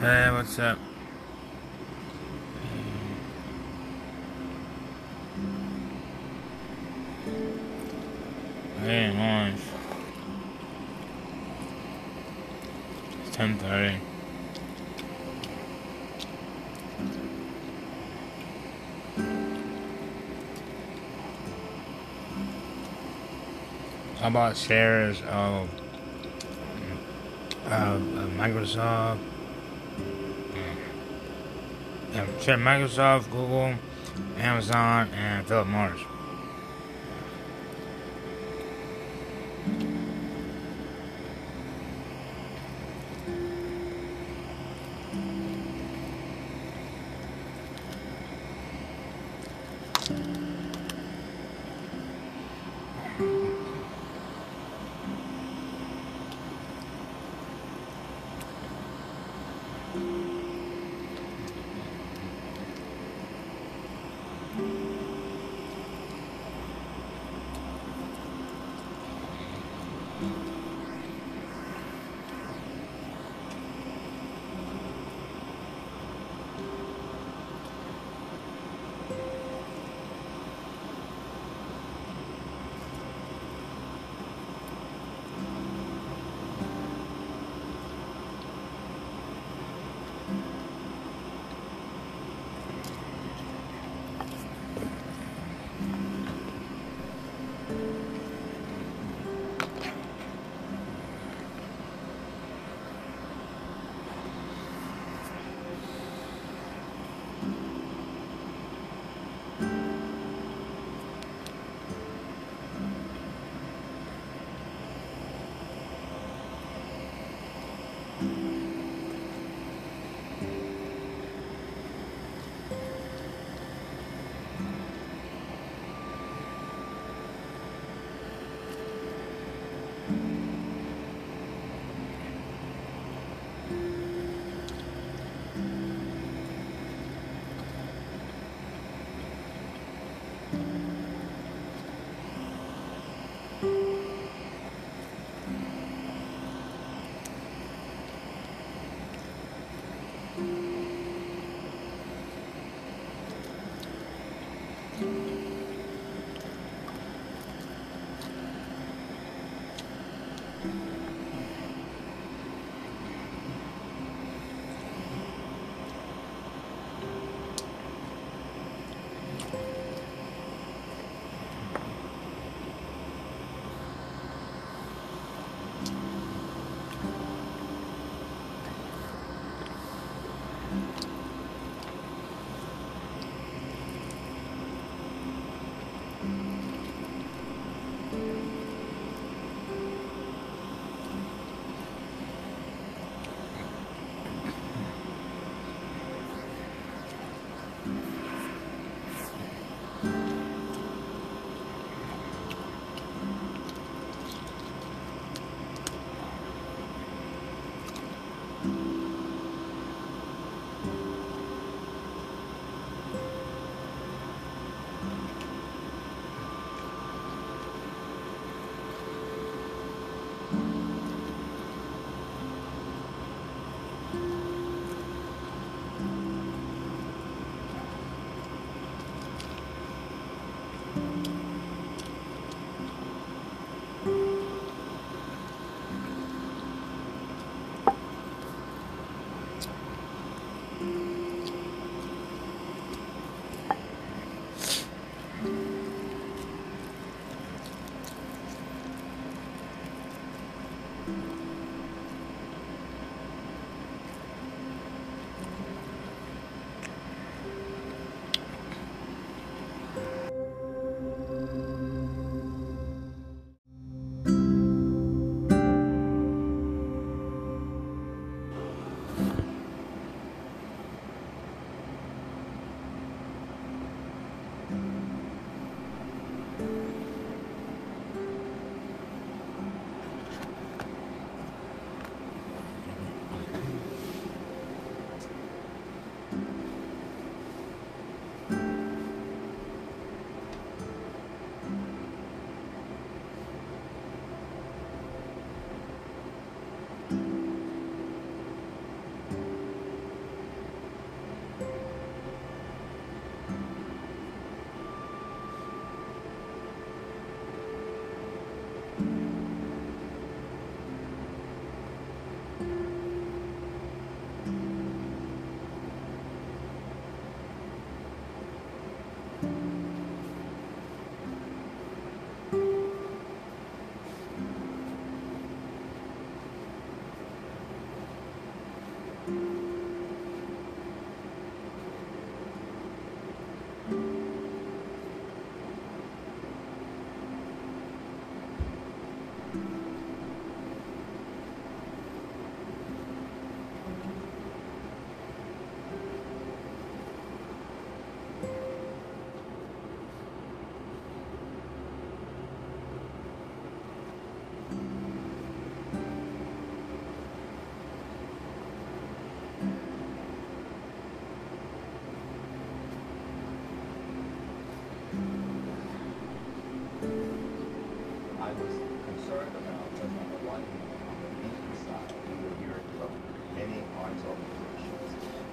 [0.00, 0.78] Hey, what's up?
[8.80, 9.60] Eh, hey, lunch.
[13.26, 13.98] It's 10.30.
[24.20, 25.68] How about shares of,
[27.66, 29.37] of, of Microsoft?
[32.40, 33.74] Share Microsoft, Google,
[34.38, 36.00] Amazon, and Philip Morris.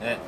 [0.02, 0.20] ね。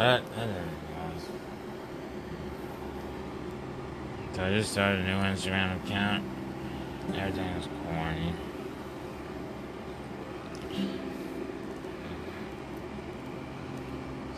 [0.00, 0.80] That, I don't.
[4.34, 6.24] So I just started a new Instagram account.
[7.14, 8.32] Everything is corny.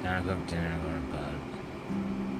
[0.02, 2.31] Time to cook dinner and go to bed.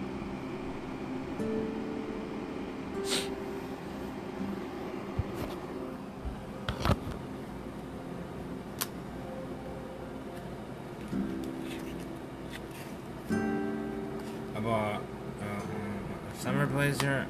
[16.73, 17.27] Blazer.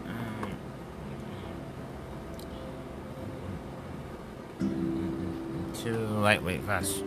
[4.60, 7.02] Um, two lightweight vests.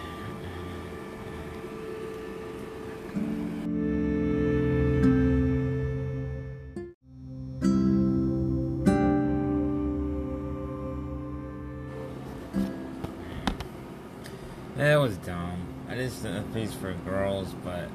[14.76, 15.57] That was dumb.
[15.98, 17.88] I just did a piece for girls, but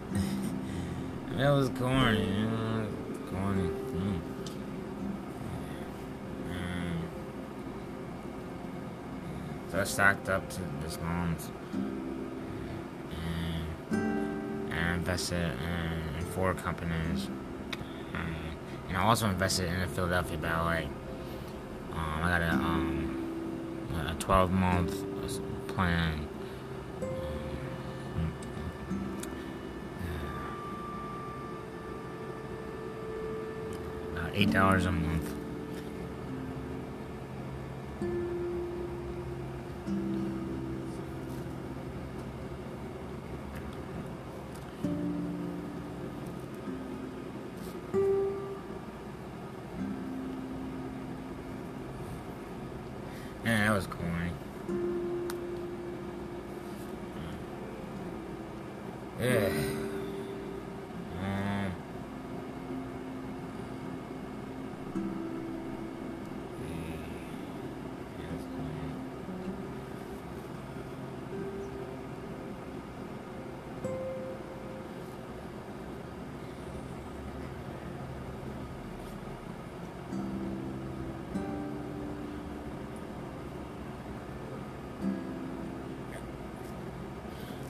[1.38, 2.19] that was corny.
[2.19, 3.69] You know, it corny.
[3.69, 4.19] Mm.
[9.72, 11.50] So I stacked up to this month
[13.93, 15.53] and, I invested
[16.17, 17.29] in, four companies.
[18.13, 18.36] And,
[18.89, 20.89] and I also invested in the Philadelphia Ballet.
[21.93, 26.27] Um, I got a um, a 12 month plan.
[34.34, 35.30] About eight dollars a month.
[53.46, 54.12] Yeah, that was corny.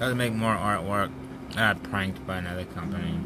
[0.04, 1.12] I to make more artwork.
[1.52, 3.22] I got pranked by another company.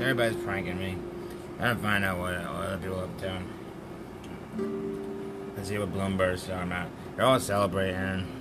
[0.00, 0.96] Everybody's pranking me.
[1.58, 3.40] I gotta find out what, what other people up to.
[5.56, 6.88] Let's see what Bloomberg's talking about.
[7.16, 8.35] They're all celebrating.